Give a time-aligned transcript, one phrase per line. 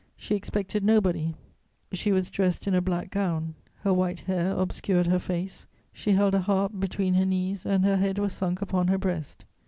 [0.17, 1.35] She expected nobody;
[1.91, 3.53] she was dressed in a black gown;
[3.83, 7.97] her white hair obscured her face; she held a harp between her knees, and her
[7.97, 9.45] head was sunk upon her breast.